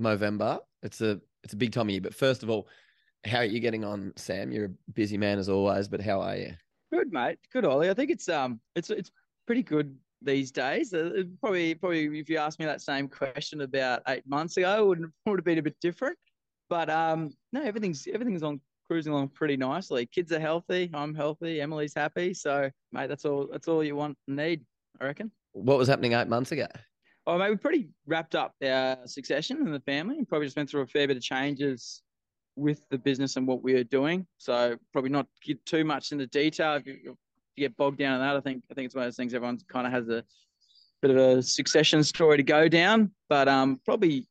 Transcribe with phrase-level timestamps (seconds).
[0.00, 0.58] Movember.
[0.82, 2.00] It's a it's a big time of year.
[2.00, 2.68] But first of all,
[3.24, 4.52] how are you getting on, Sam?
[4.52, 6.54] You're a busy man as always, but how are you?
[6.92, 7.38] Good, mate.
[7.52, 7.90] Good, Ollie.
[7.90, 9.10] I think it's um, it's it's
[9.46, 10.92] pretty good these days.
[10.92, 14.86] Uh, probably, probably, if you asked me that same question about eight months ago, it
[14.86, 16.18] would would have been a bit different.
[16.68, 20.06] But um, no, everything's everything's on cruising along pretty nicely.
[20.06, 20.90] Kids are healthy.
[20.92, 21.60] I'm healthy.
[21.60, 22.34] Emily's happy.
[22.34, 23.48] So, mate, that's all.
[23.50, 24.64] That's all you want and need,
[25.00, 25.30] I reckon.
[25.52, 26.66] What was happening eight months ago?
[27.30, 30.18] Oh, mate, we pretty wrapped up our succession in the family.
[30.18, 32.02] and Probably just went through a fair bit of changes
[32.56, 34.26] with the business and what we are doing.
[34.38, 36.74] So probably not get too much into detail.
[36.74, 37.14] If you, if
[37.54, 39.32] you get bogged down in that, I think I think it's one of those things
[39.32, 40.24] everyone kind of has a
[41.02, 43.12] bit of a succession story to go down.
[43.28, 44.26] But um, probably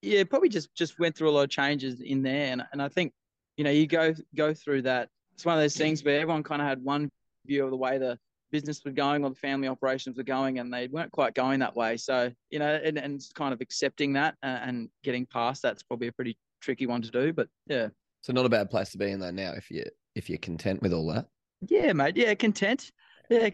[0.00, 2.88] yeah, probably just just went through a lot of changes in there, and and I
[2.88, 3.12] think
[3.58, 5.10] you know you go go through that.
[5.34, 7.10] It's one of those things where everyone kind of had one
[7.44, 8.18] view of the way the
[8.54, 11.74] business were going or the family operations were going and they weren't quite going that
[11.74, 16.08] way so you know and, and kind of accepting that and getting past that's probably
[16.08, 17.88] a pretty tricky one to do, but yeah.
[18.22, 20.82] So not a bad place to be in though now if you if you're content
[20.82, 21.26] with all that.
[21.68, 22.16] Yeah, mate.
[22.16, 22.90] Yeah, content.
[23.30, 23.50] Yeah,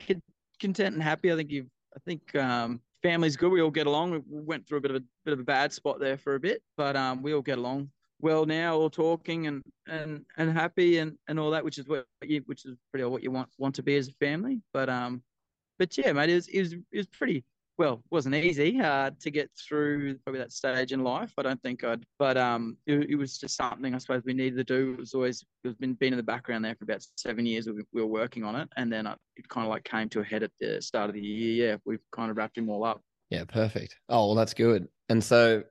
[0.61, 1.33] content and happy.
[1.33, 1.69] I think you've.
[1.95, 3.51] I think um, family's good.
[3.51, 4.13] We all get along.
[4.13, 6.41] We went through a bit of a bit of a bad spot there for a
[6.41, 7.91] bit, but um, we all get along
[8.21, 8.77] well now.
[8.77, 12.65] All talking and and and happy and and all that, which is what you, which
[12.65, 14.61] is pretty what you want want to be as a family.
[14.73, 15.23] But um,
[15.79, 17.45] but yeah, mate, it was it was, it was pretty
[17.81, 21.33] well, wasn't easy uh, to get through probably that stage in life.
[21.39, 24.59] I don't think I'd, but um, it, it, was just something I suppose we needed
[24.59, 24.93] to do.
[24.93, 27.67] It was always it's been been in the background there for about seven years.
[27.67, 30.25] We, we were working on it, and then it kind of like came to a
[30.25, 31.69] head at the start of the year.
[31.71, 33.01] Yeah, we've kind of wrapped him all up.
[33.31, 33.97] Yeah, perfect.
[34.11, 34.87] Oh well, that's good.
[35.09, 35.63] And so,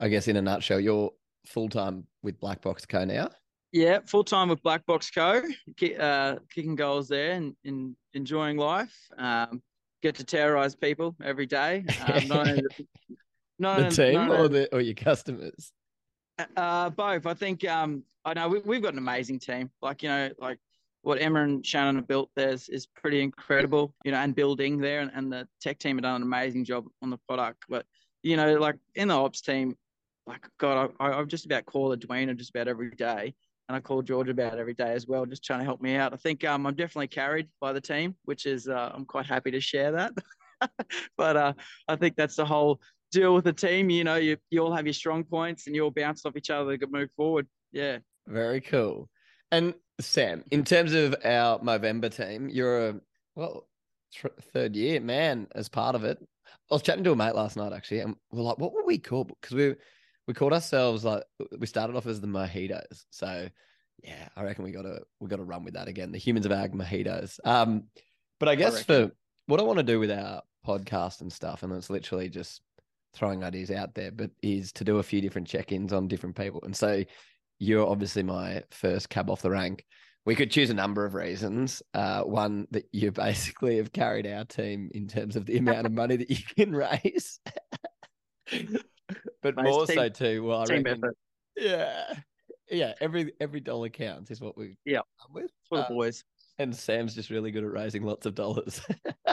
[0.00, 1.12] I guess in a nutshell, you're
[1.46, 3.30] full time with Black Box Co now.
[3.72, 5.42] Yeah, full time with Black Box Co.
[5.98, 8.94] Uh, kicking goals there and, and enjoying life.
[9.18, 9.62] Um,
[10.02, 11.84] get to terrorize people every day.
[12.06, 12.86] Um, not only the,
[13.58, 15.72] not the team not or the or your customers.
[16.56, 17.26] Uh, both.
[17.26, 19.70] I think um, I know we, we've got an amazing team.
[19.82, 20.58] Like you know, like
[21.02, 23.94] what Emma and Shannon have built there is, is pretty incredible.
[24.04, 26.86] You know, and building there, and, and the tech team have done an amazing job
[27.02, 27.64] on the product.
[27.68, 27.86] But
[28.22, 29.76] you know, like in the ops team,
[30.26, 33.34] like God, I, I, just about call a Dwayne just about every day
[33.68, 36.12] and I call George about every day as well, just trying to help me out.
[36.12, 39.50] I think um, I'm definitely carried by the team, which is uh, I'm quite happy
[39.50, 40.12] to share that.
[41.16, 41.52] but uh,
[41.88, 43.90] I think that's the whole deal with the team.
[43.90, 46.50] You know, you you all have your strong points and you all bounce off each
[46.50, 47.48] other to move forward.
[47.72, 47.98] Yeah.
[48.26, 49.08] Very cool.
[49.50, 52.94] And Sam, in terms of our Movember team, you're a
[53.34, 53.68] well
[54.52, 56.18] third year man as part of it.
[56.70, 58.98] I was chatting to a mate last night actually, and we're like, what were we
[58.98, 59.28] called?
[59.28, 59.74] Because we
[60.26, 61.22] we called ourselves like
[61.58, 63.04] we started off as the mojitos.
[63.10, 63.48] So
[64.02, 66.12] yeah, I reckon we gotta we gotta run with that again.
[66.12, 67.38] The humans of ag mojitos.
[67.44, 67.84] Um,
[68.38, 69.10] but I guess I for
[69.46, 72.60] what I want to do with our podcast and stuff, and it's literally just
[73.14, 76.60] throwing ideas out there, but is to do a few different check-ins on different people.
[76.64, 77.02] And so
[77.58, 79.86] you're obviously my first cab off the rank.
[80.26, 81.82] We could choose a number of reasons.
[81.94, 85.92] Uh, one that you basically have carried our team in terms of the amount of
[85.92, 87.40] money that you can raise.
[89.54, 90.44] but more team, so too.
[90.44, 91.16] Well, I reckon, effort.
[91.56, 92.14] yeah,
[92.70, 92.94] yeah.
[93.00, 96.24] Every every dollar counts is what we yeah with for the um, boys.
[96.58, 98.80] And Sam's just really good at raising lots of dollars.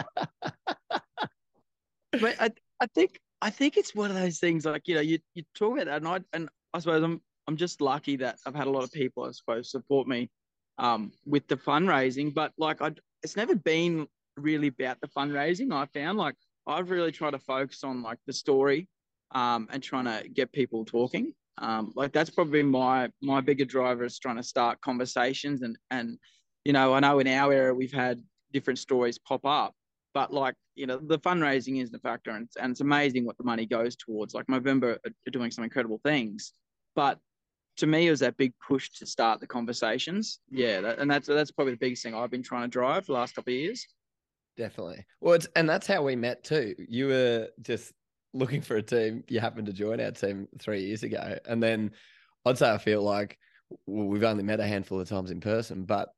[2.20, 5.20] but I I think I think it's one of those things like you know you
[5.34, 8.56] you talk about that and I and I suppose I'm I'm just lucky that I've
[8.56, 10.30] had a lot of people I suppose support me
[10.78, 12.92] um with the fundraising but like I
[13.22, 14.08] it's never been
[14.38, 16.36] really about the fundraising I found like
[16.66, 18.88] I've really tried to focus on like the story
[19.34, 21.34] um, and trying to get people talking.
[21.60, 26.18] Um, like that's probably my my bigger driver is trying to start conversations and and
[26.66, 28.22] you know I know in our era we've had
[28.52, 29.76] different stories pop up,
[30.16, 33.38] but like you know the fundraising is the factor and it's, and it's amazing what
[33.38, 34.34] the money goes towards.
[34.34, 36.54] Like Movember are doing some incredible things,
[36.96, 37.20] but
[37.78, 40.40] to me it was that big push to start the conversations.
[40.50, 43.14] Yeah, that, and that's that's probably the biggest thing I've been trying to drive the
[43.14, 43.86] last couple of years.
[44.58, 45.06] Definitely.
[45.22, 46.76] Well, it's and that's how we met too.
[46.88, 47.92] You were just
[48.34, 51.38] looking for a team, you happened to join our team three years ago.
[51.46, 51.92] And then
[52.46, 53.38] I'd say I feel like
[53.86, 56.10] well, we've only met a handful of times in person, but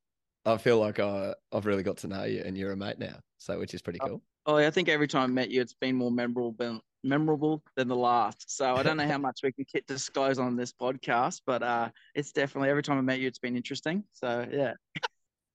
[0.45, 3.19] I feel like I, I've really got to know you and you're a mate now.
[3.37, 4.21] So, which is pretty oh, cool.
[4.45, 7.63] Oh, yeah I think every time I met you, it's been more memorable than memorable
[7.75, 8.55] than the last.
[8.55, 12.31] So I don't know how much we can disclose on this podcast, but uh, it's
[12.31, 14.03] definitely every time I met you, it's been interesting.
[14.13, 14.73] So yeah.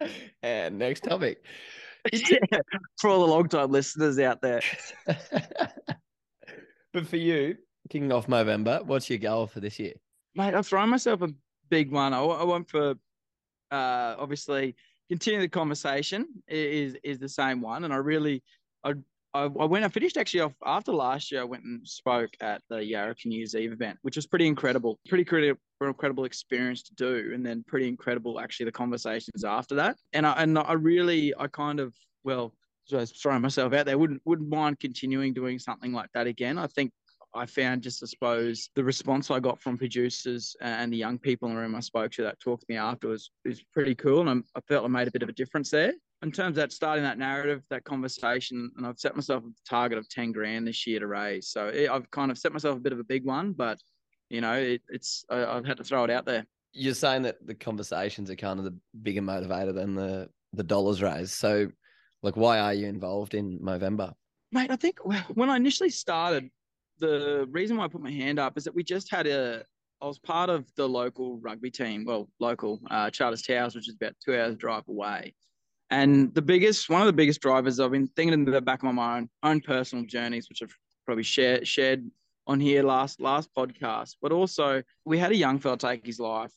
[0.43, 1.45] and next topic.
[2.13, 2.61] yeah,
[2.99, 4.63] for all the long time listeners out there.
[6.93, 7.57] But for you,
[7.89, 9.95] kicking off November, what's your goal for this year?
[10.35, 11.31] Mate, I've thrown myself a
[11.69, 12.13] big one.
[12.13, 12.95] I, I want for
[13.71, 14.75] uh, obviously
[15.09, 18.43] continue the conversation is is the same one, and I really
[18.85, 18.95] I
[19.33, 19.85] I, I went.
[19.85, 21.43] I finished actually off after last year.
[21.43, 24.99] I went and spoke at the Yarra New Year's Eve event, which was pretty incredible.
[25.09, 29.97] Pretty critical, incredible experience to do, and then pretty incredible actually the conversations after that.
[30.13, 31.95] And I and I really I kind of
[32.25, 32.55] well,
[32.91, 36.59] just throwing myself out there, wouldn't wouldn't mind continuing doing something like that again.
[36.59, 36.93] I think
[37.35, 41.49] I found just, I suppose, the response I got from producers and the young people
[41.49, 44.29] in the room I spoke to that talked to me afterwards was pretty cool.
[44.29, 45.93] And I felt I made a bit of a difference there
[46.23, 49.99] in terms of that starting that narrative, that conversation, and I've set myself a target
[49.99, 51.49] of 10 grand this year to raise.
[51.49, 53.79] So I've kind of set myself a bit of a big one, but
[54.29, 56.45] you know, it, it's, I, I've had to throw it out there.
[56.73, 61.03] You're saying that the conversations are kind of the bigger motivator than the, the dollars
[61.03, 61.33] raised.
[61.33, 61.69] So
[62.23, 64.13] like, why are you involved in Movember?
[64.53, 64.99] Mate, I think
[65.35, 66.51] when I initially started,
[66.99, 69.65] the reason why I put my hand up is that we just had a,
[70.03, 73.95] I was part of the local rugby team, well, local uh, Charters Towers, which is
[73.95, 75.35] about two hours drive away.
[75.91, 78.95] And the biggest, one of the biggest drivers I've been thinking in the back of
[78.95, 80.75] my own own personal journeys, which I've
[81.05, 82.09] probably shared shared
[82.47, 86.53] on here last last podcast, but also we had a young fella take his life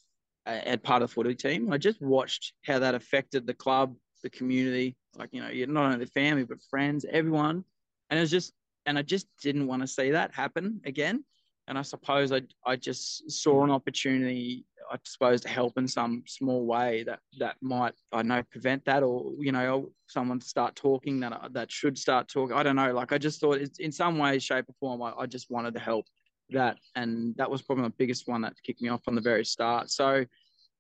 [0.46, 1.72] at part of the footy team.
[1.74, 5.86] I just watched how that affected the club, the community, like you know, you're not
[5.86, 7.64] only the family but friends, everyone,
[8.10, 8.54] and it was just,
[8.86, 11.24] and I just didn't want to see that happen again.
[11.68, 16.24] And I suppose I I just saw an opportunity I suppose to help in some
[16.28, 21.22] small way that that might I know prevent that or you know someone start talking
[21.22, 22.94] that that should start talking I don't know.
[22.94, 25.80] Like I just thought in some way shape or form I, I just wanted to
[25.80, 26.06] help
[26.50, 26.78] that.
[26.96, 29.90] And that was probably the biggest one that kicked me off from the very start.
[29.90, 30.26] So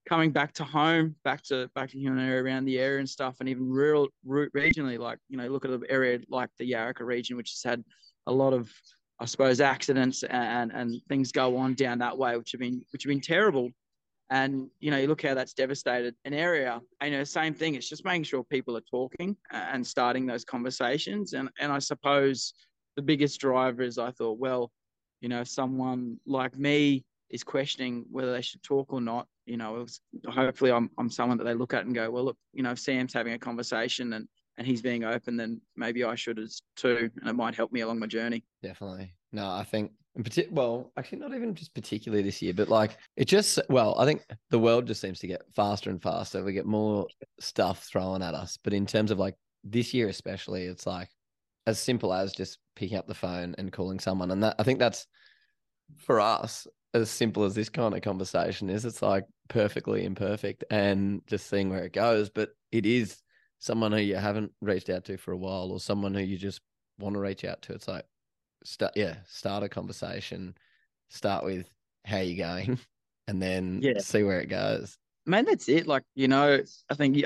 [0.08, 3.36] coming back to home back to back to human area around the area and stuff
[3.40, 7.38] and even rural regionally like you know look at an area like the Yarra region
[7.38, 7.84] which has had
[8.28, 8.70] a lot of
[9.20, 13.04] I suppose accidents and and things go on down that way, which have been which
[13.04, 13.70] have been terrible.
[14.30, 16.82] And you know, you look how that's devastated an area.
[17.00, 17.76] And you know, same thing.
[17.76, 21.34] It's just making sure people are talking and starting those conversations.
[21.34, 22.54] And and I suppose
[22.96, 24.72] the biggest driver is I thought, well,
[25.22, 29.28] you know, someone like me is questioning whether they should talk or not.
[29.46, 29.86] You know,
[30.28, 32.80] hopefully I'm I'm someone that they look at and go, well, look, you know, if
[32.80, 37.10] Sam's having a conversation and and he's being open, then maybe I should as too,
[37.20, 38.44] and it might help me along my journey.
[38.62, 39.14] Definitely.
[39.32, 42.98] No, I think in particular, well, actually, not even just particularly this year, but like
[43.18, 46.44] it just, well, I think the world just seems to get faster and faster.
[46.44, 47.08] We get more
[47.40, 48.58] stuff thrown at us.
[48.64, 51.10] But in terms of like this year, especially, it's like
[51.66, 54.30] as simple as just picking up the phone and calling someone.
[54.30, 55.08] And that, I think that's
[55.98, 58.86] for us as simple as this kind of conversation is.
[58.86, 62.30] It's like perfectly imperfect and just seeing where it goes.
[62.30, 63.22] But it is
[63.60, 66.62] someone who you haven't reached out to for a while or someone who you just
[67.00, 67.74] want to reach out to.
[67.74, 68.06] It's like,
[68.64, 70.56] start yeah start a conversation
[71.10, 71.70] start with
[72.06, 72.80] how you going
[73.28, 74.00] and then yeah.
[74.00, 76.60] see where it goes man that's it like you know
[76.90, 77.18] i think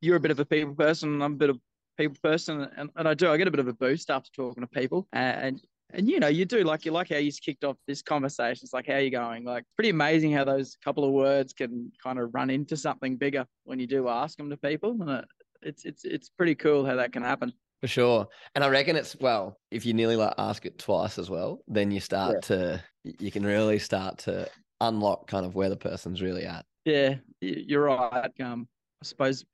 [0.00, 1.60] you're a bit of a people person and i'm a bit of a
[1.96, 4.62] people person and, and i do i get a bit of a boost after talking
[4.62, 5.60] to people and and
[5.94, 8.86] you know you do like you like how you kicked off this conversation it's like
[8.86, 12.32] how are you going like pretty amazing how those couple of words can kind of
[12.32, 15.24] run into something bigger when you do ask them to people and
[15.62, 17.52] it's it's it's pretty cool how that can happen
[17.82, 18.28] for sure.
[18.54, 21.90] And I reckon it's well, if you nearly like ask it twice as well, then
[21.90, 22.40] you start yeah.
[22.40, 24.48] to you can really start to
[24.80, 26.64] unlock kind of where the person's really at.
[26.84, 28.30] Yeah, you're right.
[28.40, 28.68] Um,
[29.02, 29.44] I suppose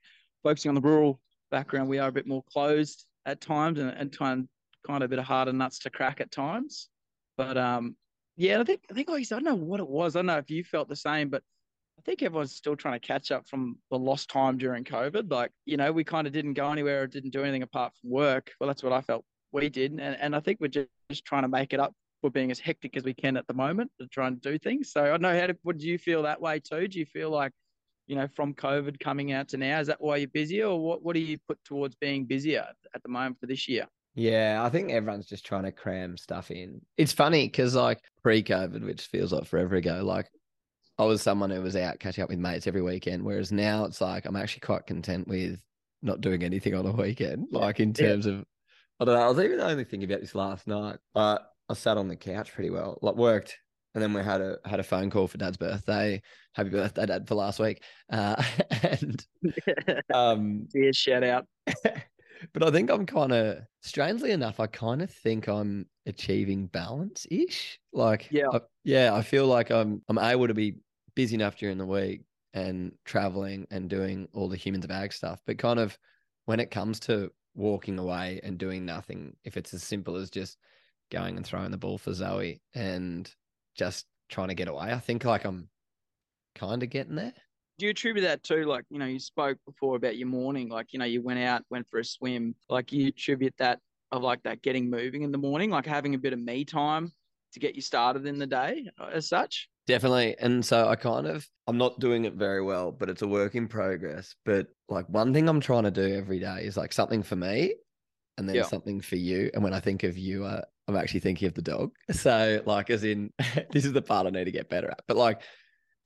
[0.43, 1.20] focusing on the rural
[1.50, 4.46] background, we are a bit more closed at times and, and kind
[4.86, 6.88] kind of a bit of harder nuts to crack at times.
[7.36, 7.96] But um,
[8.36, 10.16] yeah, I think I think like you said, I don't know what it was.
[10.16, 11.42] I don't know if you felt the same, but
[11.99, 15.30] I think everyone's still trying to catch up from the lost time during COVID.
[15.30, 18.11] Like, you know, we kind of didn't go anywhere or didn't do anything apart from
[18.11, 18.52] work.
[18.61, 19.90] Well, that's what I felt we did.
[19.92, 20.88] And, and I think we're just,
[21.25, 23.90] trying to make it up for being as hectic as we can at the moment
[23.99, 24.92] to try and do things.
[24.92, 26.87] So I don't know how to, would you feel that way too?
[26.87, 27.52] Do you feel like,
[28.06, 31.02] you know, from COVID coming out to now, is that why you're busier or what,
[31.02, 33.87] what do you put towards being busier at the moment for this year?
[34.18, 36.80] Yeah, I think everyone's just trying to cram stuff in.
[36.96, 40.28] It's funny because like pre-COVID, which feels like forever ago, like
[40.98, 44.00] I was someone who was out catching up with mates every weekend, whereas now it's
[44.00, 45.60] like I'm actually quite content with
[46.02, 47.46] not doing anything on a weekend.
[47.52, 48.32] Like in terms yeah.
[48.32, 48.44] of,
[48.98, 49.22] I don't know.
[49.22, 52.52] I was even only thinking about this last night, but I sat on the couch
[52.52, 52.98] pretty well.
[53.00, 53.56] Like worked,
[53.94, 56.22] and then we had a had a phone call for Dad's birthday.
[56.54, 57.84] Happy birthday, Dad, for last week.
[58.10, 58.42] Uh,
[58.82, 59.25] and
[60.12, 61.46] um, yeah, shout out.
[62.52, 67.26] but I think I'm kind of strangely enough, I kind of think I'm achieving balance
[67.30, 67.78] ish.
[67.92, 70.76] Like, yeah, I, yeah, I feel like I'm I'm able to be
[71.14, 72.23] busy enough during the week
[72.54, 75.40] and traveling and doing all the humans of ag stuff.
[75.47, 75.99] But kind of
[76.47, 80.57] when it comes to walking away and doing nothing, if it's as simple as just
[81.11, 83.30] going and throwing the ball for Zoe and
[83.75, 85.68] just trying to get away, I think like I'm
[86.54, 87.35] kind of getting there.
[87.78, 90.92] Do you attribute that to like, you know, you spoke before about your morning, like,
[90.92, 93.80] you know, you went out, went for a swim, like you attribute that
[94.11, 97.12] of like that getting moving in the morning, like having a bit of me time
[97.52, 99.68] to get you started in the day uh, as such.
[99.87, 100.37] Definitely.
[100.38, 103.54] And so I kind of, I'm not doing it very well, but it's a work
[103.54, 104.35] in progress.
[104.44, 107.76] But like one thing I'm trying to do every day is like something for me
[108.37, 108.64] and then Yeah.
[108.64, 109.50] something for you.
[109.54, 111.92] And when I think of you, uh, I'm actually thinking of the dog.
[112.12, 113.32] So, like, as in,
[113.70, 115.00] this is the part I need to get better at.
[115.06, 115.42] But like,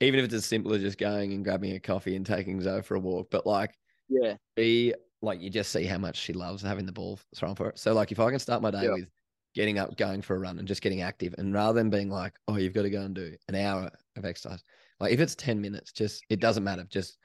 [0.03, 2.81] even if it's as simple as just going and grabbing a coffee and taking Zoe
[2.81, 3.77] for a walk, but like,
[4.09, 4.35] Yeah.
[4.55, 7.73] be like, you just see how much she loves having the ball thrown for her.
[7.75, 8.93] So, like, if I can start my day Yeah.
[8.93, 9.09] with
[9.55, 12.33] getting up, going for a run, and just getting active, and rather than being like,
[12.47, 14.63] oh, you've got to go and do an hour of exercise,
[14.99, 16.85] like if it's 10 minutes, just it doesn't matter.
[16.89, 17.17] Just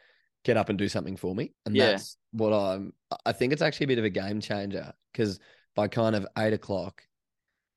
[0.44, 1.52] get up and do something for me.
[1.66, 1.92] And Yeah.
[1.92, 2.92] that's what I'm,
[3.26, 5.40] I think it's actually a bit of a game changer because
[5.74, 7.02] by kind of eight o'clock,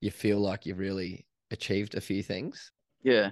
[0.01, 2.72] you feel like you've really achieved a few things.
[3.03, 3.31] Yeah.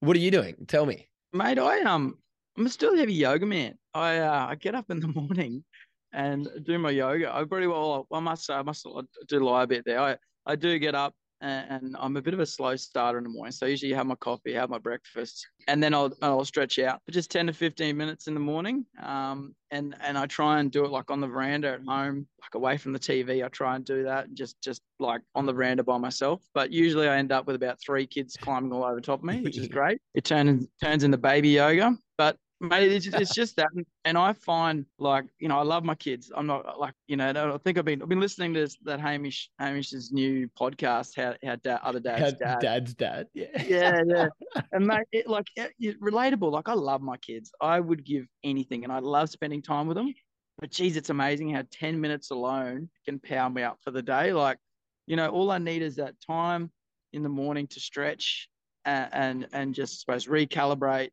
[0.00, 0.56] What are you doing?
[0.66, 1.09] Tell me.
[1.32, 2.18] Mate, I um
[2.56, 3.78] I'm still heavy yoga man.
[3.94, 5.64] I uh, I get up in the morning
[6.12, 7.34] and do my yoga.
[7.34, 8.86] I pretty well I must I must
[9.28, 10.00] do lie a bit there.
[10.00, 13.30] I, I do get up and, I'm a bit of a slow starter in the
[13.30, 13.52] morning.
[13.52, 17.00] So I usually have my coffee, have my breakfast, and then I'll I'll stretch out
[17.04, 18.84] for just 10 to 15 minutes in the morning.
[19.02, 22.54] Um and and I try and do it like on the veranda at home, like
[22.54, 23.44] away from the TV.
[23.44, 26.42] I try and do that and just just like on the veranda by myself.
[26.54, 29.40] But usually I end up with about three kids climbing all over top of me,
[29.42, 30.00] which is great.
[30.14, 31.96] It turns turns into baby yoga.
[32.18, 33.68] But mate, it's, it's just that,
[34.04, 36.30] and I find like you know I love my kids.
[36.34, 39.00] I'm not like you know I think I've been I've been listening to this, that
[39.00, 41.16] Hamish Hamish's new podcast.
[41.16, 42.60] How how da- other dads dad.
[42.60, 43.26] Dad's dad.
[43.34, 43.46] Yeah.
[43.66, 44.28] Yeah, yeah,
[44.72, 46.52] and mate, it, like eh, it, it- relatable.
[46.52, 47.52] Like I love my kids.
[47.60, 50.12] I would give anything, and I love spending time with them.
[50.58, 54.32] But geez, it's amazing how ten minutes alone can power me up for the day.
[54.32, 54.58] Like,
[55.06, 56.70] you know, all I need is that time
[57.12, 58.48] in the morning to stretch
[58.84, 61.10] and and, and just I suppose recalibrate.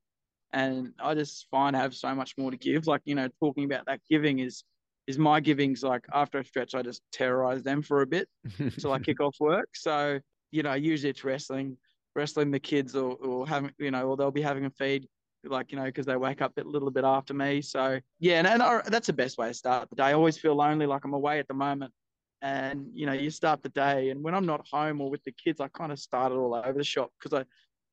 [0.53, 2.87] And I just find I have so much more to give.
[2.87, 4.63] Like, you know, talking about that giving is
[5.07, 8.27] is my givings like after I stretch, I just terrorize them for a bit
[8.77, 9.69] till I kick off work.
[9.73, 10.19] So,
[10.51, 11.77] you know, usually it's wrestling,
[12.13, 15.07] wrestling the kids or, or having, you know, or they'll be having a feed,
[15.45, 17.61] like, you know, because they wake up a little bit after me.
[17.61, 20.03] So, yeah, and, and I, that's the best way to start the day.
[20.03, 21.93] I always feel lonely, like I'm away at the moment.
[22.41, 24.09] And, you know, you start the day.
[24.09, 26.53] And when I'm not home or with the kids, I kind of start it all
[26.53, 27.45] over the shop because I,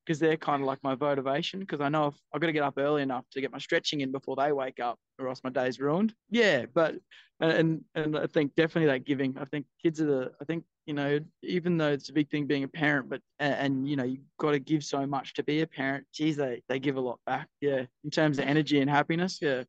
[0.05, 1.59] because they're kind of like my motivation.
[1.59, 4.01] Because I know if I've got to get up early enough to get my stretching
[4.01, 6.13] in before they wake up, or else my day's ruined.
[6.29, 6.95] Yeah, but
[7.39, 9.37] and and I think definitely that giving.
[9.39, 10.31] I think kids are the.
[10.41, 13.53] I think you know, even though it's a big thing being a parent, but and,
[13.53, 16.05] and you know, you've got to give so much to be a parent.
[16.13, 17.47] Geez, they they give a lot back.
[17.61, 19.39] Yeah, in terms of energy and happiness.
[19.41, 19.63] Yeah.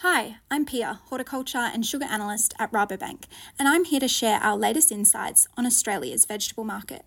[0.00, 3.24] Hi, I'm Pia, horticulture and sugar analyst at Rabobank,
[3.58, 7.06] and I'm here to share our latest insights on Australia's vegetable market.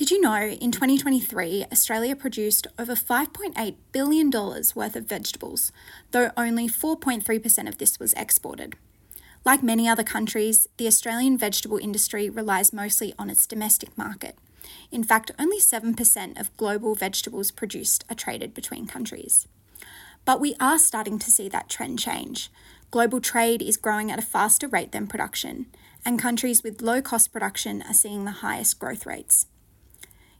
[0.00, 5.72] Did you know in 2023, Australia produced over $5.8 billion worth of vegetables,
[6.12, 8.76] though only 4.3% of this was exported?
[9.44, 14.38] Like many other countries, the Australian vegetable industry relies mostly on its domestic market.
[14.90, 19.48] In fact, only 7% of global vegetables produced are traded between countries.
[20.24, 22.50] But we are starting to see that trend change.
[22.90, 25.66] Global trade is growing at a faster rate than production,
[26.06, 29.44] and countries with low cost production are seeing the highest growth rates.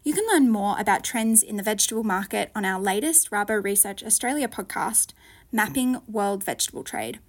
[0.02, 4.02] You can learn more about trends in the vegetable market on our latest Rabo Research
[4.02, 5.12] Australia podcast,
[5.52, 7.20] Mapping World Vegetable Trade,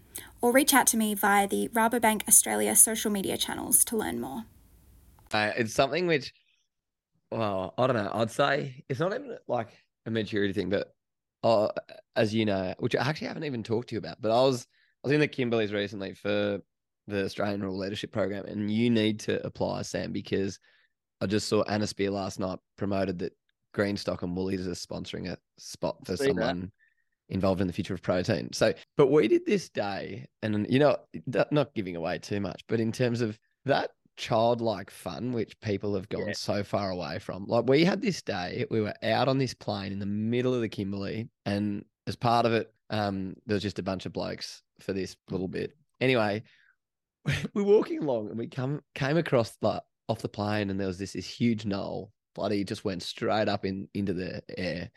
[0.42, 4.46] or reach out to me via the Rabobank Australia social media channels to learn more.
[5.34, 6.34] Uh, it's something which,
[7.30, 8.12] well, I don't know.
[8.14, 9.70] I'd say it's not even like
[10.06, 10.96] a maturity thing, but
[11.44, 11.68] uh,
[12.16, 14.66] as you know, which I actually haven't even talked to you about, but I was
[15.04, 16.62] I was in the Kimberleys recently for
[17.08, 20.58] the Australian Rural Leadership Program, and you need to apply, Sam, because
[21.22, 23.34] I just saw Anna Spear last night promoted that
[23.76, 26.30] Greenstock and Woolies are sponsoring a spot for See that.
[26.30, 26.72] someone
[27.30, 28.52] involved in the future of protein.
[28.52, 30.98] So, but we did this day, and you know,
[31.52, 36.10] not giving away too much, but in terms of that childlike fun, which people have
[36.10, 36.34] gone Yeah.
[36.34, 37.46] so far away from.
[37.46, 40.62] Like we had this day, we were out on this plane in the middle of
[40.62, 44.64] the Kimberley, and as part of it, um, there was just a bunch of blokes
[44.82, 45.72] for this little bit.
[46.02, 46.44] Anyway,
[47.54, 49.82] we're walking along and we come came across like
[50.12, 52.12] off the plane, and there was this this huge knoll.
[52.36, 54.90] Bloody just went straight up in into the air.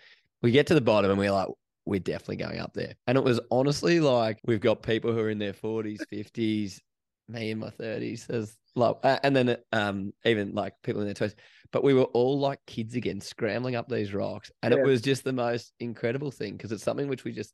[0.42, 1.48] We get to the bottom and we're like,
[1.86, 2.94] we're definitely going up there.
[3.06, 6.80] And it was honestly like we've got people who are in their 40s, 50s,
[7.28, 8.26] me in my 30s.
[8.26, 11.34] There's like, uh, and then um, even like people in their 20s.
[11.72, 14.50] But we were all like kids again, scrambling up these rocks.
[14.62, 17.52] And it was just the most incredible thing because it's something which we just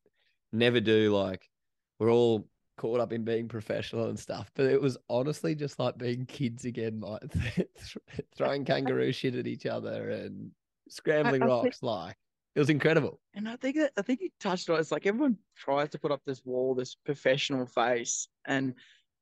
[0.52, 1.14] never do.
[1.14, 1.48] Like,
[1.98, 2.46] we're all
[2.80, 4.50] caught up in being professional and stuff.
[4.54, 7.22] But it was honestly just like being kids again, like
[8.34, 10.50] throwing kangaroo shit at each other and
[10.88, 11.82] scrambling I think- rocks.
[11.82, 12.16] Like,
[12.54, 13.20] it was incredible.
[13.34, 14.80] And I think that I think you touched on it.
[14.80, 18.72] It's like everyone tries to put up this wall, this professional face, and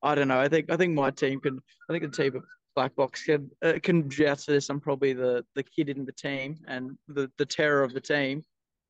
[0.01, 0.39] I don't know.
[0.39, 1.59] I think I think my team can.
[1.89, 2.43] I think the team of
[2.77, 4.69] Black Box can uh, can vouch for this.
[4.69, 8.41] I'm probably the the kid in the team and the the terror of the team.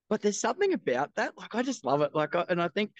[0.09, 1.35] But there's something about that.
[1.37, 2.13] Like I just love it.
[2.13, 2.91] Like I, and I think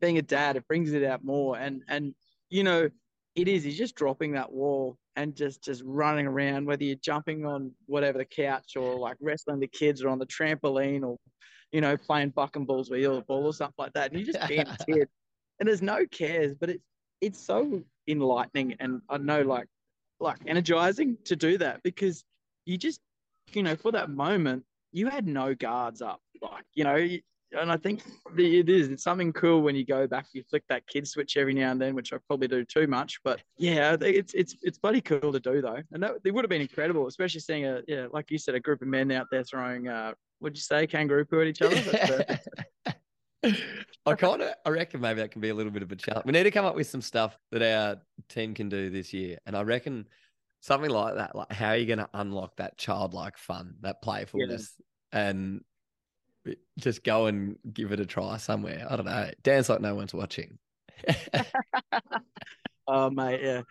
[0.00, 1.56] being a dad, it brings it out more.
[1.58, 2.14] And and
[2.50, 2.88] you know,
[3.34, 3.64] it is.
[3.64, 8.18] He's just dropping that wall and just just running around, whether you're jumping on whatever
[8.18, 11.16] the couch or like wrestling the kids or on the trampoline or
[11.72, 14.10] you know playing buck and balls with you're the ball or something like that.
[14.10, 15.08] And you just being a kid,
[15.60, 16.84] and there's no cares, but it's
[17.20, 19.66] it's so enlightening and I know like
[20.20, 22.24] like energizing to do that because
[22.64, 23.00] you just
[23.52, 27.06] you know for that moment you had no guards up like you know
[27.52, 28.02] and I think
[28.36, 28.88] it is.
[28.88, 31.80] It's something cool when you go back, you flick that kid switch every now and
[31.80, 33.20] then, which I probably do too much.
[33.24, 36.50] But yeah, it's it's it's bloody cool to do though, and that it would have
[36.50, 39.44] been incredible, especially seeing a yeah, like you said, a group of men out there
[39.44, 42.40] throwing uh, what'd you say, kangaroo poo at each other.
[44.06, 46.26] I kind of, I reckon maybe that can be a little bit of a challenge.
[46.26, 49.38] We need to come up with some stuff that our team can do this year,
[49.46, 50.06] and I reckon
[50.60, 51.34] something like that.
[51.34, 54.74] Like, how are you going to unlock that childlike fun, that playfulness,
[55.12, 55.28] yeah.
[55.28, 55.60] and
[56.78, 58.86] just go and give it a try somewhere.
[58.88, 59.30] I don't know.
[59.42, 60.58] Dance like no one's watching.
[62.86, 63.62] oh mate, yeah.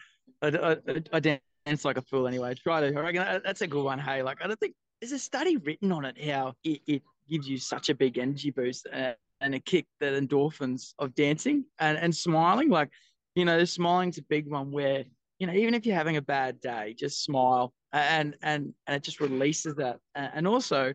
[0.41, 0.77] I, I,
[1.13, 2.53] I, dance like a fool anyway.
[2.55, 2.87] Try to.
[2.87, 3.99] I reckon that's a good one.
[3.99, 7.47] Hey, like I don't think there's a study written on it how it, it gives
[7.47, 11.97] you such a big energy boost and, and a kick that endorphins of dancing and,
[11.97, 12.69] and smiling.
[12.69, 12.89] Like,
[13.35, 15.03] you know, smiling's a big one where,
[15.39, 19.03] you know, even if you're having a bad day, just smile and and and it
[19.03, 19.99] just releases that.
[20.15, 20.93] And also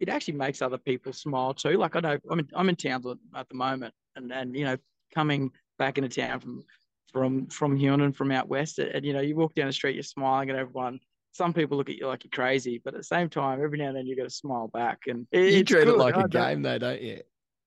[0.00, 1.72] it actually makes other people smile too.
[1.72, 4.76] Like I know I'm in, I'm in Townsville at the moment, and and you know
[5.14, 6.64] coming back into town from
[7.12, 9.94] from from Hughenden from out west, and, and you know you walk down the street,
[9.94, 11.00] you're smiling at everyone.
[11.32, 13.88] Some people look at you like you're crazy, but at the same time, every now
[13.88, 15.00] and then you got to smile back.
[15.06, 15.94] And it, you treat good.
[15.94, 17.20] it like a game, though, don't you?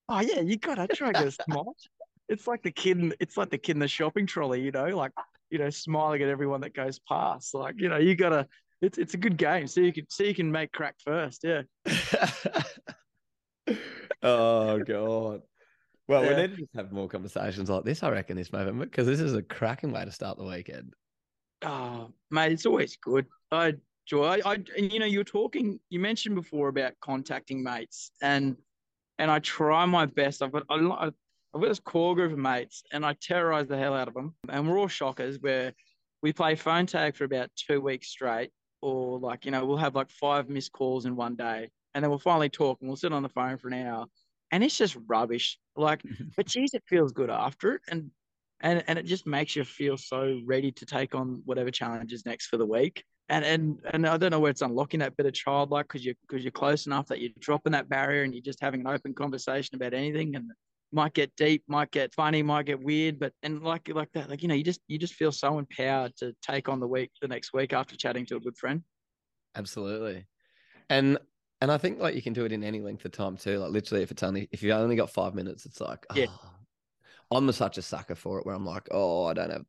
[0.10, 1.76] Oh yeah, you got to try to get a smile.
[2.28, 2.98] It's like the kid.
[2.98, 5.12] In, it's like the kid in the shopping trolley, you know, like
[5.50, 7.54] you know, smiling at everyone that goes past.
[7.54, 8.48] Like you know, you gotta
[8.82, 9.68] it's it's a good game.
[9.68, 11.44] So you can so you can make crack first.
[11.44, 11.62] Yeah.
[14.24, 15.42] oh god.
[16.08, 16.30] Well, yeah.
[16.30, 19.22] we need to just have more conversations like this, I reckon, this November, because this
[19.22, 20.94] is a cracking way to start the weekend.
[21.64, 23.28] Oh, mate, it's always good.
[23.52, 24.26] I joy.
[24.26, 25.80] I, I and you know, you were talking.
[25.90, 28.58] You mentioned before about contacting mates, and
[29.20, 30.42] and I try my best.
[30.42, 31.14] I've got I, I've
[31.54, 34.34] got this core group of mates, and I terrorize the hell out of them.
[34.50, 35.40] And we're all shockers.
[35.40, 35.74] Where
[36.22, 39.96] we play phone tag for about two weeks straight, or like you know we'll have
[39.96, 43.14] like five missed calls in one day and then we'll finally talk and we'll sit
[43.14, 44.06] on the phone for an hour
[44.52, 45.58] and it's just rubbish.
[45.76, 46.04] Like
[46.38, 48.12] but geez it feels good after it and
[48.62, 52.26] and and it just makes you feel so ready to take on whatever challenge is
[52.26, 53.04] next for the week.
[53.30, 56.14] And and and I don't know where it's unlocking that bit of childlike because you
[56.28, 59.14] because you're close enough that you're dropping that barrier and you're just having an open
[59.14, 60.52] conversation about anything and
[60.92, 64.42] might get deep, might get funny, might get weird, but and like like that, like
[64.42, 67.28] you know, you just you just feel so empowered to take on the week the
[67.28, 68.84] next week after chatting to a good friend.
[69.56, 70.26] Absolutely,
[70.90, 71.18] and
[71.62, 73.58] and I think like you can do it in any length of time too.
[73.60, 76.26] Like literally, if it's only if you've only got five minutes, it's like yeah.
[76.30, 79.66] Oh, I'm such a sucker for it where I'm like, oh, I don't have.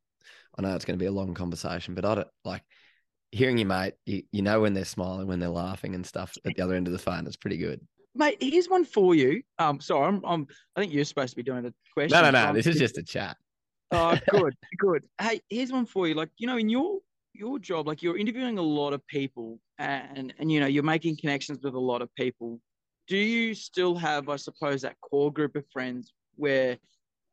[0.59, 2.63] I know it's going to be a long conversation, but I don't like
[3.31, 3.95] hearing your mate.
[4.05, 6.89] You, you know when they're smiling, when they're laughing and stuff at the other end
[6.89, 7.27] of the phone.
[7.27, 7.81] It's pretty good.
[8.15, 9.43] Mate, here's one for you.
[9.59, 10.47] Um, sorry, I'm, I'm
[10.77, 12.21] I think you're supposed to be doing the question.
[12.21, 12.53] No, no, no.
[12.53, 13.37] This is just a chat.
[13.91, 15.07] Oh, good, good.
[15.21, 16.15] Hey, here's one for you.
[16.15, 16.99] Like, you know, in your
[17.33, 21.17] your job, like you're interviewing a lot of people and and you know, you're making
[21.17, 22.61] connections with a lot of people.
[23.09, 26.79] Do you still have, I suppose, that core group of friends where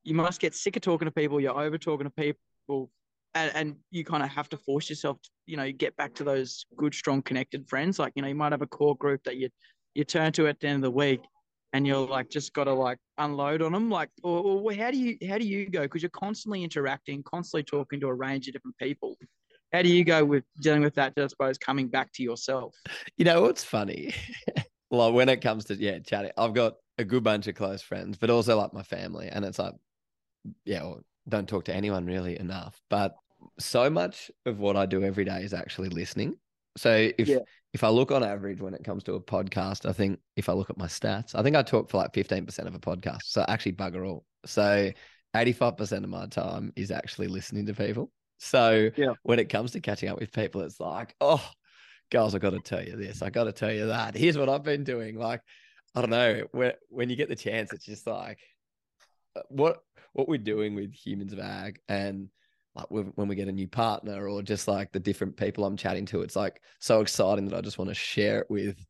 [0.03, 2.89] you must get sick of talking to people, you're over talking to people,
[3.35, 6.23] and, and you kind of have to force yourself to, you know, get back to
[6.23, 7.99] those good, strong, connected friends.
[7.99, 9.49] Like, you know, you might have a core group that you
[9.95, 11.21] you turn to at the end of the week
[11.73, 14.97] and you're like just got to like unload on them like or, or how do
[14.97, 15.81] you how do you go?
[15.81, 19.17] Because you're constantly interacting constantly talking to a range of different people.
[19.73, 22.75] How do you go with dealing with that i suppose coming back to yourself?
[23.17, 24.13] You know what's funny?
[24.91, 28.17] Like when it comes to yeah chatting i've got a good bunch of close friends
[28.17, 29.75] but also like my family and it's like
[30.65, 32.81] yeah well, don't talk to anyone really enough.
[32.89, 33.15] But
[33.59, 36.35] so much of what i do every day is actually listening
[36.79, 37.39] so if yeah.
[37.73, 40.53] if I look on average when it comes to a podcast, I think if I
[40.53, 43.23] look at my stats, I think I talk for like 15% of a podcast.
[43.25, 44.25] So actually bugger all.
[44.45, 44.89] So
[45.35, 48.11] 85% of my time is actually listening to people.
[48.37, 49.13] So yeah.
[49.23, 51.45] when it comes to catching up with people, it's like, oh,
[52.09, 53.21] girls, I got to tell you this.
[53.21, 54.15] I got to tell you that.
[54.15, 55.19] Here's what I've been doing.
[55.19, 55.41] Like,
[55.93, 56.43] I don't know.
[56.53, 58.39] When when you get the chance, it's just like,
[59.35, 62.29] uh, what what we're doing with humans of ag and
[62.75, 66.05] like when we get a new partner or just like the different people I'm chatting
[66.07, 68.85] to, it's like so exciting that I just want to share it with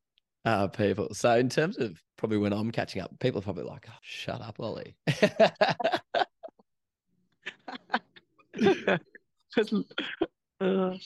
[0.45, 1.13] uh, people.
[1.13, 4.41] So in terms of probably when I'm catching up, people are probably like, oh, "Shut
[4.41, 4.95] up, Ollie."
[10.61, 10.97] Uh,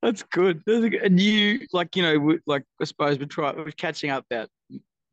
[0.00, 0.62] that's good.
[0.66, 4.48] And you like you know like I suppose we're trying we're catching up about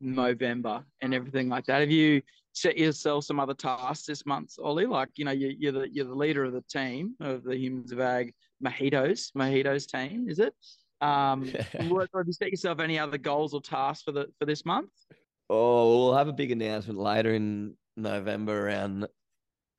[0.00, 1.80] November and everything like that.
[1.80, 4.86] Have you set yourself some other tasks this month, Ollie?
[4.86, 7.92] Like you know you, you're the you're the leader of the team of the Humans
[7.92, 8.34] of Ag
[8.64, 10.54] Mojitos Mojitos team, is it?
[11.00, 11.52] Um,
[11.88, 14.90] what, have you set yourself any other goals or tasks for the for this month?
[15.48, 19.06] Oh, we'll have a big announcement later in November around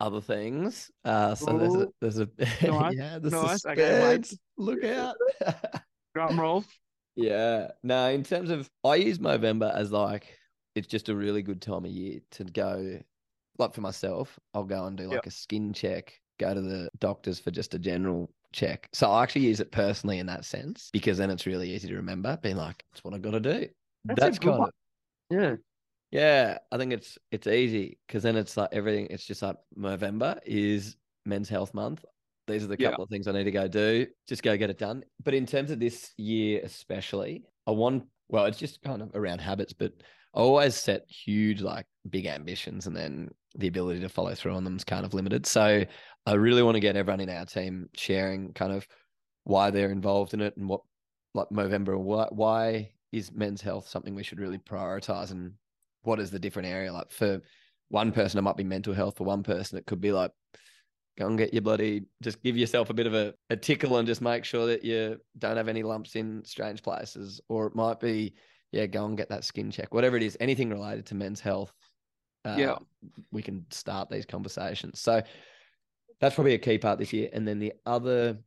[0.02, 0.92] other things.
[1.06, 2.28] Uh, so there's a there's a
[2.68, 3.66] Nice, yeah, the nice.
[3.66, 4.22] Okay,
[4.58, 5.16] Look out.
[6.14, 6.66] Drum roll.
[7.16, 7.72] yeah.
[7.84, 10.38] No, in terms of I use Movember as like
[10.76, 13.00] it's just a really good time of year to go
[13.58, 15.26] like for myself, I'll go and do like Yep.
[15.28, 18.90] a skin check, go to the doctors for just a general check.
[18.94, 21.96] So I actually use it personally in that sense because then it's really easy to
[21.96, 23.68] remember, being like, that's what I gotta do.
[24.06, 24.72] That's That's, good kind of
[25.30, 25.56] Yeah.
[26.12, 29.08] yeah, I think it's it's easy because then it's like everything.
[29.10, 32.06] It's just like November is Men's Health Month.
[32.52, 32.90] These are the Yeah.
[32.92, 34.08] couple of things I need to go do.
[34.28, 35.04] Just go get it done.
[35.24, 38.04] But in terms of this year, especially, I want.
[38.30, 39.92] Well, it's just kind of around habits, but
[40.34, 44.64] I always set huge, like big ambitions, and then the ability to follow through on
[44.64, 45.46] them is kind of limited.
[45.46, 45.84] So
[46.26, 48.88] I really want to get everyone in our team sharing kind of
[49.44, 50.82] why they're involved in it and what,
[51.34, 55.54] like Movember, why why is men's health something we should really prioritize and
[56.04, 57.42] what is the different area like for
[57.90, 60.32] one person it might be mental health for one person it could be like
[61.22, 64.08] go and get your bloody just give yourself a bit of a, a tickle and
[64.08, 68.00] just make sure that you don't have any lumps in strange places or it might
[68.00, 68.34] be
[68.72, 71.74] yeah go and get that skin check whatever it is anything related to men's health
[72.46, 72.78] uh, Yeah.
[73.32, 75.00] we can start these conversations.
[75.00, 75.22] So
[76.20, 77.30] that's probably a key part this year.
[77.34, 78.40] And then the other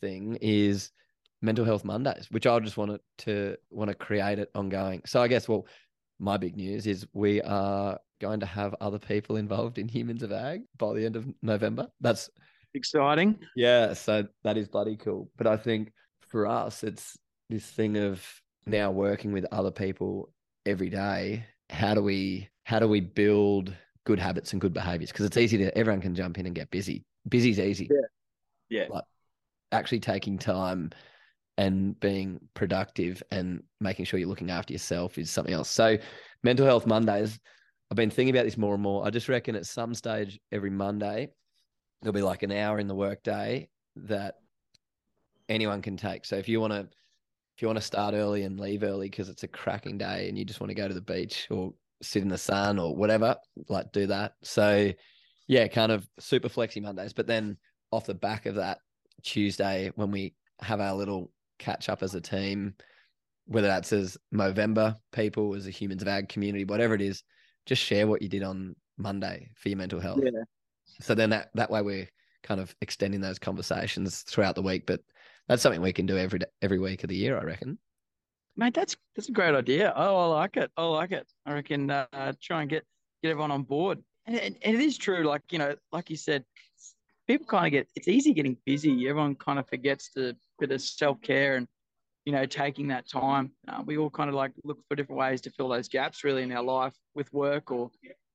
[0.00, 0.90] thing is
[1.42, 5.02] mental health mondays which i just wanted to want to create it ongoing.
[5.04, 5.66] So i guess well
[6.18, 10.32] my big news is we are going to have other people involved in humans of
[10.32, 11.88] ag by the end of november.
[12.00, 12.30] That's
[12.74, 13.38] Exciting.
[13.54, 15.28] yeah so that is bloody cool.
[15.36, 15.92] But i think
[16.30, 17.18] for us it's
[17.50, 18.24] this thing of
[18.64, 20.32] now working with other people
[20.64, 21.44] every day.
[21.68, 25.10] How do we how do we build good habits and good behaviors?
[25.10, 27.04] Because it's easy to everyone can jump in and get busy.
[27.28, 27.90] Busy's easy.
[28.70, 28.86] Yeah.
[28.88, 29.04] like
[29.72, 30.90] actually taking time
[31.58, 35.68] and being productive and making sure you're looking after yourself is something else.
[35.70, 35.98] So,
[36.42, 37.38] mental health Mondays,
[37.92, 39.06] I've been thinking about this more and more.
[39.06, 41.28] I just reckon at some stage every Monday,
[42.00, 44.36] there'll be like an hour in the workday that
[45.50, 46.24] anyone can take.
[46.24, 46.88] So, if you want to,
[47.54, 50.38] if you want to start early and leave early because it's a cracking day and
[50.38, 53.36] you just want to go to the beach or sit in the sun or whatever,
[53.68, 54.36] like do that.
[54.42, 54.90] So,
[55.46, 57.12] yeah, kind of super flexy Mondays.
[57.12, 57.58] But then
[57.90, 58.78] off the back of that,
[59.22, 62.72] Tuesday when we have our little catch up as a team,
[63.44, 67.22] whether that's as Movember people, as a humans of ag community, whatever it is,
[67.66, 70.20] just share what you did on Monday for your mental health.
[70.22, 70.42] Yeah.
[71.00, 72.08] So then that that way we're
[72.42, 74.86] kind of extending those conversations throughout the week.
[74.86, 75.00] But
[75.48, 77.78] that's something we can do every day, every week of the year, I reckon.
[78.56, 79.92] Mate, that's that's a great idea.
[79.96, 80.70] Oh, I like it.
[80.76, 81.26] I like it.
[81.46, 82.84] I reckon uh, try and get
[83.22, 83.98] get everyone on board.
[84.26, 86.44] And, and, and it is true, like you know, like you said,
[87.26, 89.08] people kind of get it's easy getting busy.
[89.08, 91.66] Everyone kind of forgets the bit of self care and
[92.24, 93.52] you know taking that time.
[93.68, 96.42] Uh, we all kind of like look for different ways to fill those gaps really
[96.42, 97.90] in our life with work or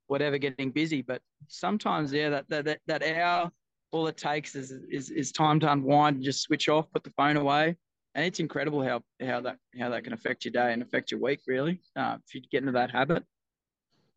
[0.08, 1.02] whatever, getting busy.
[1.02, 3.52] But sometimes, yeah, that that that, hour,
[3.92, 7.12] all it takes is, is is time to unwind and just switch off, put the
[7.12, 7.76] phone away
[8.16, 11.20] and it's incredible how how that how that can affect your day and affect your
[11.20, 13.24] week really uh, if you get into that habit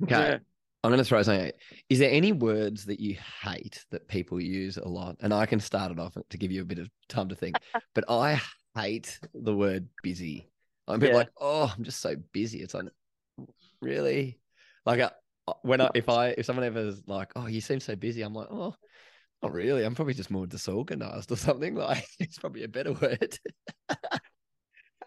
[0.02, 0.14] Okay.
[0.14, 0.38] Yeah.
[0.83, 1.46] I'm going to throw something.
[1.46, 1.52] You.
[1.90, 5.16] Is there any words that you hate that people use a lot?
[5.20, 7.56] And I can start it off to give you a bit of time to think.
[7.94, 8.40] but I
[8.76, 10.50] hate the word busy.
[10.88, 11.16] I'm a bit Yeah.
[11.16, 12.61] like, oh, I'm just so busy.
[12.62, 12.87] It's like,
[13.80, 14.38] really?
[14.87, 17.96] Like, I, when I, if I, if someone ever is like, oh, you seem so
[17.96, 18.74] busy, I'm like, oh,
[19.42, 19.85] not really.
[19.85, 21.74] I'm probably just more disorganized or something.
[21.76, 23.38] Like, it's probably a better word.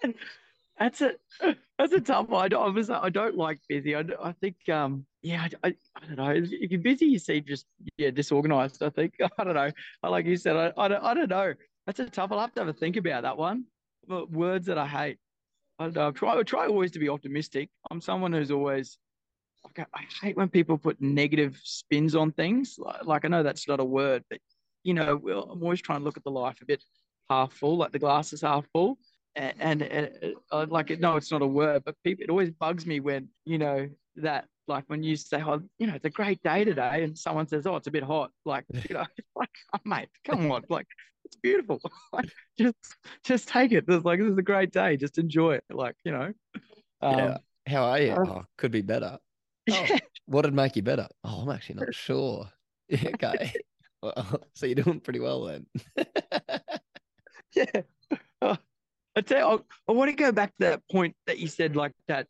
[0.02, 0.16] And
[0.80, 1.12] that's a
[1.78, 5.06] that's a tough one i don't, obviously, I don't like busy I, I think um
[5.22, 8.90] yeah I, I, I don't know if you're busy you seem just yeah disorganized i
[8.90, 9.72] think i don't know
[10.02, 11.54] I, like you said I, I, don't, I don't know
[11.86, 12.40] that's a tough one.
[12.40, 13.66] I'll have to have a think about that one.
[14.08, 15.18] But words that i hate.
[15.80, 16.08] I don't know.
[16.10, 17.70] I try, I try always to be optimistic.
[17.90, 18.98] I'm someone who's always
[19.64, 22.76] like I, hate when people put negative spins on things.
[22.78, 24.40] Like, like i know that's not a word but
[24.84, 26.84] you know i'm always trying to look at the life a bit
[27.30, 28.98] half full like the glass is half full.
[29.36, 32.86] And, and, and uh, like no it's not a word but people it always bugs
[32.86, 36.42] me when you know that like when you say oh you know it's a great
[36.44, 39.80] day today and someone says oh it's a bit hot like you know like oh,
[39.86, 40.88] mate come on like
[41.26, 41.80] it's beautiful
[42.14, 42.76] like just
[43.24, 46.12] just take it it's like this is a great day just enjoy it like you
[46.12, 46.32] know
[47.02, 47.38] um, yeah.
[47.68, 48.12] How are you?
[48.12, 49.18] uh, Oh, could be better.
[49.70, 49.88] Oh,
[50.26, 51.08] what would make you better?
[51.24, 52.50] Oh, I'm actually not sure.
[52.90, 53.54] Yeah, okay.
[54.54, 55.66] so you're doing pretty well then.
[57.56, 57.82] yeah.
[58.42, 58.56] Uh,
[59.16, 61.76] I tell you, I, I want to go back to that point that you said,
[61.76, 62.28] like that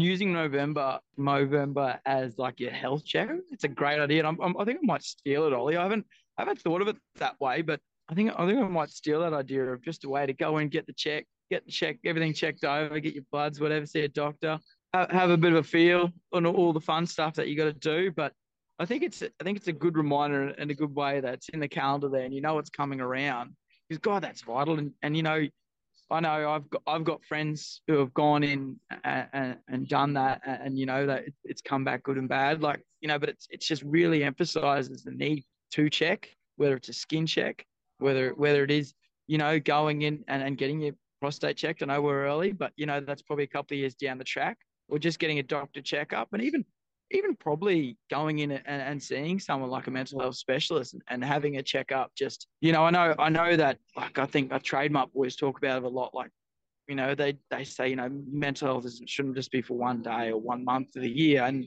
[0.00, 3.28] using November, November as like your health check.
[3.50, 5.76] It's a great idea, and I'm, I'm, i think I might steal it, Ollie.
[5.76, 6.06] I haven't,
[6.38, 9.20] I haven't thought of it that way, but I think, I think I might steal
[9.20, 11.98] that idea of just a way to go and get the check, get the check,
[12.04, 14.58] everything checked over, get your bloods, whatever, see a doctor,
[14.92, 17.64] have, have a bit of a feel on all the fun stuff that you got
[17.64, 18.32] to do, but.
[18.76, 21.60] I think it's I think it's a good reminder and a good way that's in
[21.60, 23.54] the calendar there, and you know what's coming around.
[23.88, 25.46] Because God, that's vital, and and you know
[26.10, 30.14] I know I've got I've got friends who have gone in and, and, and done
[30.14, 32.62] that, and, and, you know that it's come back good and bad.
[32.62, 36.88] Like you know, but it's it's just really emphasizes the need to check, whether it's
[36.88, 37.64] a skin check,
[37.98, 38.94] whether whether it is
[39.26, 41.82] you know going in and, and getting your prostate checked.
[41.82, 44.24] I know we're early, but you know that's probably a couple of years down the
[44.24, 46.64] track, or just getting a doctor checkup, and even
[47.10, 51.24] even probably going in and, and seeing someone like a mental health specialist and, and
[51.24, 54.58] having a checkup just you know i know i know that like i think a
[54.58, 56.30] trademark boys talk about it a lot like
[56.88, 60.30] you know they they say you know mental health shouldn't just be for one day
[60.30, 61.42] or one month of the year.
[61.42, 61.66] And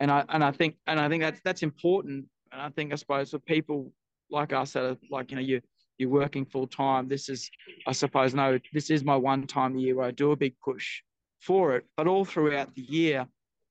[0.00, 2.26] and i and i think and i think that's that's important.
[2.52, 3.92] And i think i suppose for people
[4.30, 5.60] like us that are like you know you
[5.98, 7.50] you're working full time this is
[7.86, 10.54] i suppose no this is my one time a year where i do a big
[10.62, 11.00] push
[11.40, 11.84] for it.
[11.96, 13.26] But all throughout the year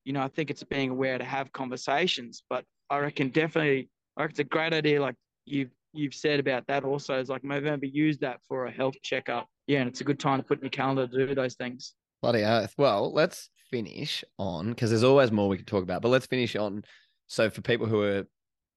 [0.06, 2.44] you know, I think it's being aware to have conversations.
[2.48, 5.02] But I reckon definitely, I reckon it's a great idea.
[5.02, 8.94] Like you've you've said about that also is like November use that for a health
[9.02, 9.48] checkup.
[9.66, 11.94] Yeah, and it's a good time to put in your calendar to do those things.
[12.22, 12.72] Bloody earth.
[12.78, 16.02] Well, let's finish on because there's always more we can talk about.
[16.02, 16.84] But let's finish on.
[17.26, 18.24] So for people who are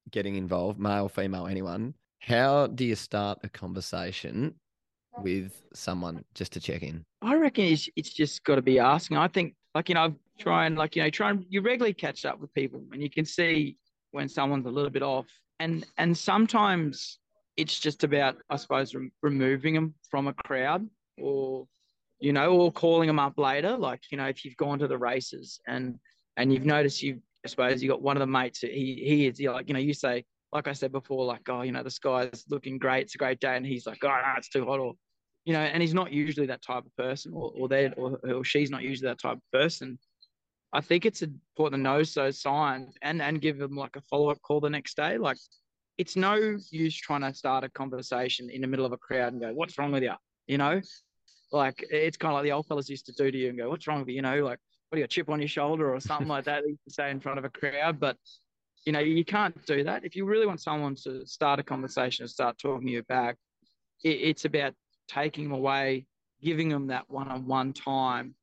[0.09, 4.55] getting involved, male, female, anyone, how do you start a conversation
[5.19, 7.03] with someone just to check in?
[7.21, 9.17] I reckon it's, it's just got to be asking.
[9.17, 12.25] I think, like, you know, try and like you know try and you regularly catch
[12.25, 13.77] up with people and you can see
[14.11, 15.27] when someone's a little bit off.
[15.59, 17.19] And and sometimes
[17.57, 21.67] it's just about i suppose re- removing them from a crowd or
[22.21, 23.75] you know or calling them up later.
[23.77, 25.99] Like you know if you've gone to the races and
[26.37, 29.39] and you've noticed you i suppose you got one of the mates he he is
[29.41, 32.45] like you know you say like i said before like oh you know the sky's
[32.49, 34.93] looking great it's a great day and he's like oh it's too hot or
[35.45, 38.43] you know and he's not usually that type of person or, or they or, or
[38.43, 39.97] she's not usually that type of person
[40.71, 44.29] I think it's important to know those signs and and give them like a follow
[44.29, 45.17] up call the next day.
[45.17, 45.37] Like
[45.97, 49.41] it's no use trying to start a conversation in the middle of a crowd and
[49.41, 50.13] go, "What's wrong with you?"
[50.47, 50.81] You know,
[51.51, 53.69] like it's kind of like the old fellas used to do to you and go,
[53.69, 55.93] "What's wrong with you?" You know, like what do you got, chip on your shoulder
[55.93, 56.63] or something like that.
[56.63, 58.17] They used to say in front of a crowd, but
[58.85, 60.05] you know you can't do that.
[60.05, 63.37] If you really want someone to start a conversation and start talking to you back,
[64.03, 64.73] it, it's about
[65.07, 66.05] taking them away,
[66.41, 68.35] giving them that one on one time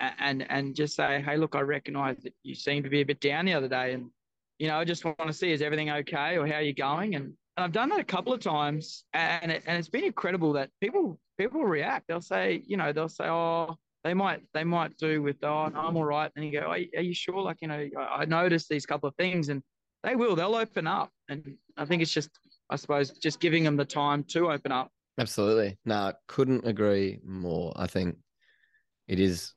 [0.00, 3.20] and and just say, hey, look, I recognise that you seem to be a bit
[3.20, 4.10] down the other day, and
[4.58, 7.14] you know, I just want to see is everything okay or how are you going?
[7.14, 7.24] And,
[7.56, 10.70] and I've done that a couple of times, and it, and it's been incredible that
[10.80, 12.06] people people react.
[12.08, 15.80] They'll say, you know, they'll say, oh, they might they might do with oh, no,
[15.80, 17.40] I'm all right, and you go, are, are you sure?
[17.40, 19.62] Like, you know, I, I noticed these couple of things, and
[20.02, 22.30] they will, they'll open up, and I think it's just,
[22.70, 24.90] I suppose, just giving them the time to open up.
[25.18, 25.78] Absolutely.
[25.84, 27.72] No, I couldn't agree more.
[27.76, 28.16] I think
[29.06, 29.52] it is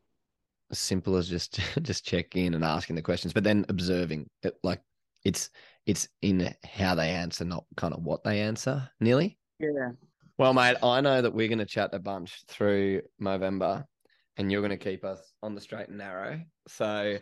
[0.71, 4.55] as simple as just just checking in and asking the questions, but then observing it,
[4.63, 4.81] like
[5.23, 5.49] it's
[5.85, 8.89] it's in how they answer, not kind of what they answer.
[8.99, 9.37] Nearly.
[9.59, 9.91] Yeah.
[10.37, 13.85] Well, mate, I know that we're going to chat a bunch through November,
[14.37, 16.41] and you're going to keep us on the straight and narrow.
[16.67, 17.17] So,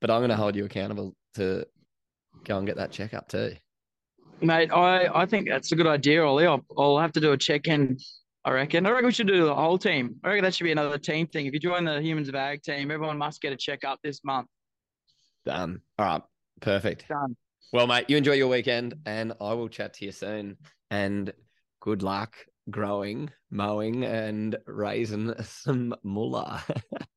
[0.00, 1.64] but I'm going to hold you accountable to
[2.44, 3.54] go and get that checkup too.
[4.42, 6.46] Mate, I, I think that's a good idea, Ollie.
[6.46, 7.98] I'll, I'll have to do a check in
[8.44, 8.86] I reckon.
[8.86, 10.16] I reckon we should do the whole team.
[10.24, 11.46] I reckon that should be another team thing.
[11.46, 14.48] If you join the Humans of Ag team, everyone must get a checkup this month.
[15.44, 15.80] Done.
[15.98, 16.22] All right.
[16.60, 17.06] Perfect.
[17.08, 17.36] Done.
[17.72, 20.56] Well, mate, you enjoy your weekend and I will chat to you soon.
[20.90, 21.32] And
[21.80, 22.36] good luck
[22.70, 26.62] growing, mowing, and raising some mullah.